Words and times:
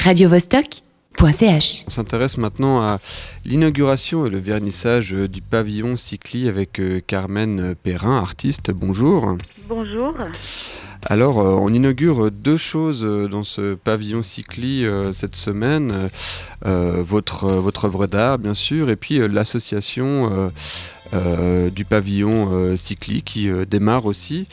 radiovostok.ch. 0.00 1.84
On 1.86 1.90
s'intéresse 1.90 2.38
maintenant 2.38 2.80
à 2.80 3.00
l'inauguration 3.44 4.24
et 4.26 4.30
le 4.30 4.38
vernissage 4.38 5.12
du 5.12 5.42
pavillon 5.42 5.96
Cycli 5.96 6.48
avec 6.48 6.80
euh, 6.80 7.00
Carmen 7.06 7.74
Perrin, 7.74 8.16
artiste. 8.16 8.70
Bonjour. 8.70 9.36
Bonjour. 9.68 10.14
Alors, 11.02 11.40
euh, 11.40 11.52
on 11.52 11.72
inaugure 11.72 12.30
deux 12.30 12.56
choses 12.56 13.04
euh, 13.04 13.28
dans 13.28 13.44
ce 13.44 13.74
pavillon 13.74 14.22
Cycli 14.22 14.86
cette 15.12 15.36
semaine. 15.36 16.08
votre, 16.64 17.48
votre 17.48 17.84
œuvre 17.84 18.06
d'art, 18.06 18.38
bien 18.38 18.54
sûr, 18.54 18.88
et 18.88 18.96
puis 18.96 19.18
l'association 19.28 20.50
du 21.12 21.84
pavillon 21.84 22.76
Cycli 22.76 23.22
qui 23.22 23.50
démarre 23.66 24.06
aussi. 24.06 24.46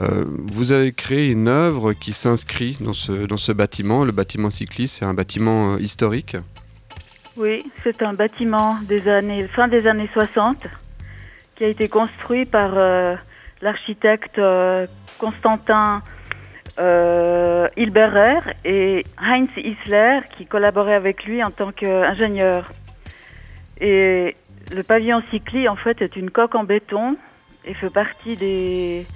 Euh, 0.00 0.24
vous 0.26 0.72
avez 0.72 0.92
créé 0.92 1.30
une 1.30 1.46
œuvre 1.46 1.92
qui 1.92 2.12
s'inscrit 2.12 2.76
dans 2.80 2.92
ce, 2.92 3.26
dans 3.26 3.36
ce 3.36 3.52
bâtiment. 3.52 4.04
Le 4.04 4.12
bâtiment 4.12 4.50
cycliste, 4.50 4.98
c'est 4.98 5.04
un 5.04 5.14
bâtiment 5.14 5.74
euh, 5.74 5.78
historique. 5.78 6.36
Oui, 7.36 7.64
c'est 7.82 8.02
un 8.02 8.12
bâtiment 8.12 8.78
des 8.88 9.08
années, 9.08 9.46
fin 9.48 9.68
des 9.68 9.86
années 9.86 10.08
60 10.12 10.66
qui 11.56 11.64
a 11.64 11.68
été 11.68 11.88
construit 11.88 12.44
par 12.44 12.76
euh, 12.76 13.14
l'architecte 13.62 14.40
Constantin 15.18 16.02
Hilberer 16.76 18.40
et 18.64 19.04
Heinz 19.20 19.48
Isler 19.56 20.20
qui 20.36 20.46
collaboraient 20.46 20.94
avec 20.94 21.24
lui 21.24 21.42
en 21.42 21.50
tant 21.50 21.70
qu'ingénieur. 21.70 22.72
Et 23.80 24.34
le 24.70 24.82
pavillon 24.82 25.22
cycli, 25.30 25.68
en 25.68 25.76
fait, 25.76 26.02
est 26.02 26.16
une 26.16 26.30
coque 26.30 26.54
en 26.54 26.64
béton 26.64 27.16
et 27.64 27.74
fait 27.74 27.90
partie 27.90 28.36
des, 28.36 29.06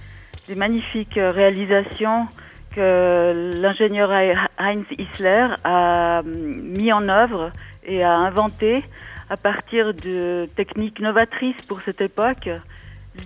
magnifiques 0.56 1.18
réalisations 1.20 2.26
que 2.74 3.60
l'ingénieur 3.60 4.10
Heinz 4.58 4.86
Isler 4.96 5.48
a 5.64 6.22
mis 6.24 6.92
en 6.92 7.08
œuvre 7.08 7.50
et 7.84 8.02
a 8.02 8.14
inventé 8.14 8.82
à 9.28 9.36
partir 9.36 9.92
de 9.92 10.48
techniques 10.56 11.00
novatrices 11.00 11.60
pour 11.66 11.82
cette 11.82 12.00
époque 12.00 12.48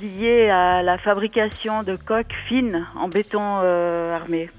liées 0.01 0.49
à 0.49 0.83
la 0.83 0.99
fabrication 0.99 1.83
de 1.83 1.97
coques 1.97 2.35
fines 2.49 2.87
en 2.97 3.09
béton 3.09 3.61
euh, 3.63 4.17
armé. 4.17 4.51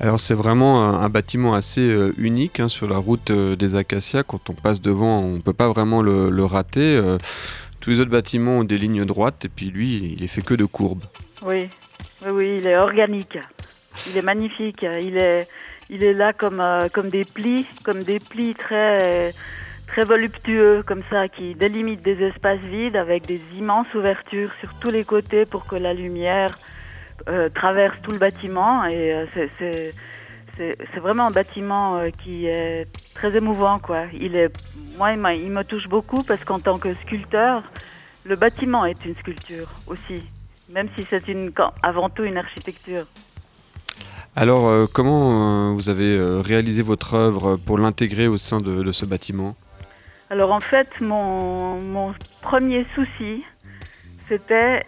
Alors 0.00 0.20
c'est 0.20 0.34
vraiment 0.34 0.82
un, 0.82 1.08
bâtiment 1.08 1.54
assez 1.54 1.90
euh, 1.90 2.12
unique 2.18 2.60
hein, 2.60 2.68
sur 2.68 2.88
la 2.88 2.98
route 2.98 3.30
euh, 3.30 3.56
des 3.56 3.74
Acacias. 3.74 4.22
Quand 4.22 4.48
on 4.48 4.52
passe 4.52 4.80
devant, 4.80 5.18
on 5.18 5.34
ne 5.34 5.40
peut 5.40 5.52
pas 5.52 5.68
vraiment 5.68 6.02
le, 6.02 6.44
rater. 6.44 7.02
tous 7.80 7.90
les 7.90 8.00
autres 8.00 8.10
bâtiments 8.10 8.58
ont 8.58 8.64
des 8.64 8.78
lignes 8.78 9.04
droites 9.04 9.44
et 9.44 9.48
puis 9.48 9.70
lui, 9.70 10.14
il 10.16 10.22
est 10.22 10.28
fait 10.28 10.42
que 10.42 10.54
de 10.54 10.64
courbes. 10.64 11.04
Oui, 11.42 11.68
oui, 12.24 12.30
oui, 12.30 12.56
il 12.60 12.66
est 12.66 12.76
organique. 12.76 13.38
Il 14.08 14.16
est 14.16 14.22
magnifique. 14.22 14.86
Il 15.00 15.16
est, 15.16 15.48
il 15.90 16.04
est 16.04 16.12
là 16.12 16.32
comme, 16.32 16.60
euh, 16.60 16.88
comme 16.92 17.08
des 17.08 17.24
plis, 17.24 17.66
comme 17.82 18.02
des 18.02 18.20
plis 18.20 18.54
très, 18.54 19.32
très 19.86 20.04
voluptueux, 20.04 20.82
comme 20.86 21.02
ça, 21.10 21.28
qui 21.28 21.54
délimitent 21.54 22.04
des 22.04 22.22
espaces 22.22 22.60
vides 22.60 22.96
avec 22.96 23.26
des 23.26 23.40
immenses 23.56 23.92
ouvertures 23.94 24.50
sur 24.60 24.72
tous 24.80 24.90
les 24.90 25.04
côtés 25.04 25.44
pour 25.46 25.66
que 25.66 25.76
la 25.76 25.94
lumière 25.94 26.58
euh, 27.28 27.48
traverse 27.48 27.96
tout 28.02 28.10
le 28.10 28.18
bâtiment. 28.18 28.84
Et 28.86 29.12
euh, 29.12 29.26
c'est, 29.58 29.92
c'est 30.56 31.00
vraiment 31.00 31.26
un 31.26 31.30
bâtiment 31.30 32.00
qui 32.22 32.46
est 32.46 32.88
très 33.14 33.36
émouvant, 33.36 33.78
quoi. 33.78 34.06
Il 34.12 34.36
est, 34.36 34.50
moi, 34.96 35.12
il 35.12 35.50
me 35.50 35.62
touche 35.62 35.86
beaucoup 35.88 36.24
parce 36.24 36.42
qu'en 36.44 36.58
tant 36.58 36.78
que 36.78 36.94
sculpteur, 36.94 37.62
le 38.24 38.34
bâtiment 38.34 38.84
est 38.84 39.04
une 39.04 39.14
sculpture 39.14 39.70
aussi 39.86 40.22
même 40.68 40.88
si 40.96 41.06
c'est 41.08 41.28
une, 41.28 41.52
avant 41.82 42.08
tout 42.08 42.24
une 42.24 42.36
architecture. 42.36 43.06
Alors, 44.36 44.66
euh, 44.66 44.86
comment 44.92 45.70
euh, 45.70 45.72
vous 45.72 45.88
avez 45.88 46.16
euh, 46.16 46.40
réalisé 46.40 46.82
votre 46.82 47.14
œuvre 47.14 47.56
pour 47.56 47.78
l'intégrer 47.78 48.28
au 48.28 48.38
sein 48.38 48.60
de, 48.60 48.92
ce 48.92 49.04
bâtiment? 49.04 49.56
Alors, 50.30 50.52
en 50.52 50.60
fait, 50.60 50.88
mon, 51.00 51.80
mon 51.80 52.14
premier 52.42 52.86
souci, 52.94 53.44
c'était 54.28 54.84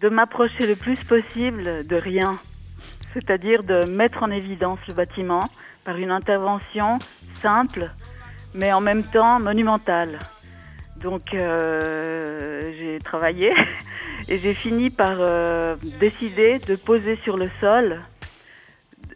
de 0.00 0.08
m'approcher 0.08 0.66
le 0.66 0.76
plus 0.76 1.02
possible 1.04 1.86
de 1.86 1.96
rien, 1.96 2.38
c'est-à-dire 3.14 3.62
de 3.62 3.84
mettre 3.84 4.22
en 4.22 4.30
évidence 4.30 4.78
le 4.88 4.94
bâtiment 4.94 5.44
par 5.84 5.96
une 5.96 6.10
intervention 6.10 6.98
simple, 7.42 7.90
mais 8.54 8.72
en 8.72 8.80
même 8.80 9.04
temps 9.04 9.40
monumentale. 9.40 10.18
Donc 10.96 11.30
j'ai 11.32 12.98
travaillé 13.04 13.52
Et 14.28 14.38
j'ai 14.38 14.54
fini 14.54 14.90
par 14.90 15.18
euh, 15.20 15.76
décider 16.00 16.58
de 16.58 16.74
poser 16.74 17.16
sur 17.22 17.36
le 17.36 17.48
sol, 17.60 18.00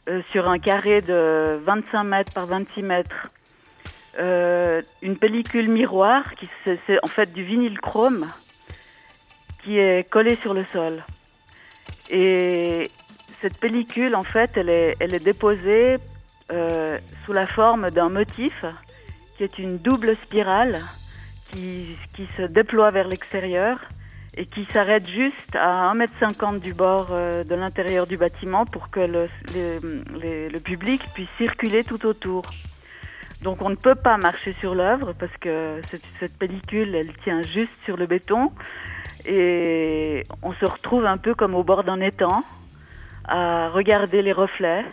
euh, 0.08 0.22
sur 0.30 0.48
un 0.48 0.60
carré 0.60 1.00
de 1.00 1.58
25 1.64 2.04
mètres 2.04 2.32
par 2.32 2.47
26 2.47 2.82
mètres, 2.82 3.28
euh, 4.20 4.82
une 5.02 5.16
pellicule 5.16 5.68
miroir, 5.68 6.36
qui 6.36 6.48
c'est 6.64 6.98
en 7.02 7.08
fait 7.08 7.32
du 7.32 7.42
vinyle 7.42 7.80
chrome, 7.80 8.26
qui 9.62 9.78
est 9.78 10.09
collée 10.09 10.37
sur 10.37 10.54
le 10.54 10.65
sol. 10.72 11.04
Et 12.09 12.91
cette 13.41 13.59
pellicule, 13.59 14.15
en 14.15 14.25
fait, 14.25 14.50
elle 14.56 14.71
est, 14.71 14.97
elle 15.00 15.15
est 15.15 15.25
déposée 15.25 15.98
sous 17.25 17.32
la 17.32 17.47
forme 17.47 17.91
d'un 17.91 18.09
motif 18.09 18.65
qui 19.37 19.44
est 19.44 19.59
une 19.59 19.78
double 19.78 20.16
spirale 20.16 20.81
qui, 21.50 21.97
qui 22.15 22.26
se 22.37 22.43
déploie 22.43 22.91
vers 22.91 23.09
l'extérieur 23.09 23.78
et 24.37 24.47
qui 24.47 24.66
s'arrête 24.72 25.09
juste 25.09 25.56
à 25.56 25.92
1,50 25.94 26.54
m 26.54 26.60
du 26.60 26.75
bord 26.75 27.09
euh, 27.10 27.42
de 27.42 27.54
l'intérieur 27.54 28.06
du 28.06 28.16
bâtiment 28.16 28.65
pour 28.65 28.91
que 28.91 29.00
le, 29.00 29.28
le, 29.54 30.59
public 30.60 31.03
puisse 31.15 31.28
circuler 31.38 31.84
tout 31.84 32.06
autour. 32.06 32.42
Donc 33.42 33.62
on 33.62 33.70
ne 33.70 33.74
peut 33.74 33.94
pas 33.94 34.18
marcher 34.18 34.54
sur 34.60 34.74
l'œuvre 34.74 35.14
parce 35.14 35.34
que 35.38 35.80
cette, 36.20 36.36
pellicule, 36.38 36.94
elle 36.94 37.12
tient 37.24 37.42
juste 37.42 37.72
sur 37.84 37.96
le 37.96 38.06
béton 38.06 38.52
et 39.24 40.24
on 40.42 40.52
se 40.52 40.64
retrouve 40.66 41.06
un 41.06 41.16
peu 41.16 41.34
comme 41.34 41.54
au 41.54 41.64
bord 41.64 41.84
d'un 41.84 42.00
étang 42.00 42.42
à 43.24 43.68
regarder 43.68 44.20
les 44.20 44.32
reflets. 44.32 44.84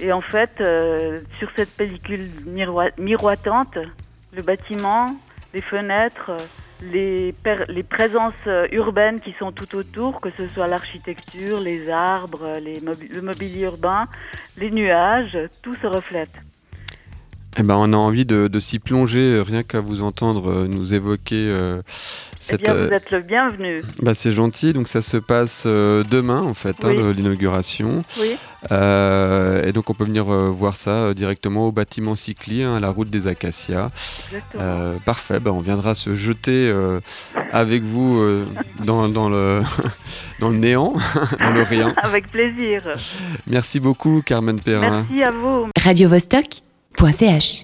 Et 0.00 0.12
en 0.12 0.22
fait, 0.22 0.60
euh, 0.60 1.18
sur 1.38 1.50
cette 1.56 1.70
pellicule 1.70 2.26
miroitante, 2.98 3.78
le 4.32 4.42
bâtiment, 4.42 5.14
les 5.52 5.60
fenêtres, 5.60 6.32
les, 6.82 7.34
présences 7.88 8.48
urbaines 8.72 9.20
qui 9.20 9.32
sont 9.32 9.52
tout 9.52 9.76
autour, 9.76 10.20
que 10.20 10.30
ce 10.38 10.48
soit 10.48 10.66
l'architecture, 10.66 11.60
les 11.60 11.88
arbres, 11.90 12.58
le 12.60 13.20
mobilier 13.20 13.62
urbain, 13.62 14.06
les 14.56 14.70
nuages, 14.70 15.38
tout 15.62 15.74
se 15.76 15.86
reflète. 15.86 16.42
Eh 17.56 17.62
ben, 17.62 17.76
on 17.76 17.92
a 17.92 17.96
envie 17.96 18.24
de, 18.26 18.58
s'y 18.58 18.78
plonger, 18.78 19.20
euh, 19.20 19.42
rien 19.42 19.62
qu'à 19.62 19.80
vous 19.80 20.02
entendre 20.02 20.50
euh, 20.50 20.66
nous 20.68 20.94
évoquer 20.94 21.52
cette. 22.40 22.62
Eh 22.62 22.64
bien, 22.64 22.74
vous 22.74 22.92
êtes 22.92 23.10
le 23.10 23.20
bienvenu. 23.20 23.82
Bah, 24.02 24.14
c'est 24.14 24.32
gentil. 24.32 24.72
Donc, 24.72 24.88
ça 24.88 25.02
se 25.02 25.16
passe 25.16 25.66
demain, 25.66 26.42
en 26.42 26.54
fait, 26.54 26.84
hein, 26.84 27.12
l'inauguration. 27.16 28.04
Oui. 28.18 28.36
et 28.70 29.72
donc, 29.72 29.90
on 29.90 29.94
peut 29.94 30.04
venir 30.04 30.24
voir 30.24 30.76
ça 30.76 31.14
directement 31.14 31.68
au 31.68 31.72
bâtiment 31.72 32.16
Cycli, 32.16 32.62
hein, 32.62 32.76
à 32.76 32.80
la 32.80 32.90
route 32.90 33.08
des 33.08 33.26
Acacias. 33.28 33.90
parfait. 35.04 35.38
Bah, 35.38 35.52
on 35.52 35.60
viendra 35.60 35.94
se 35.94 36.14
jeter 36.14 36.72
avec 37.52 37.82
vous 37.82 38.20
dans, 38.84 39.08
dans, 39.08 39.28
le 39.28 39.62
dans 40.40 40.48
le 40.48 40.56
néant, 40.56 40.92
dans 41.38 41.52
le 41.52 41.62
rien. 41.62 41.94
Avec 42.02 42.30
plaisir. 42.30 42.82
Merci 43.46 43.78
beaucoup, 43.78 44.22
Carmen 44.24 44.60
Perrin. 44.60 45.06
Merci 45.08 45.22
à 45.22 45.30
vous. 45.30 45.68
Radio 45.80 46.08
Vostok 46.08 46.64
.ch 46.96 47.62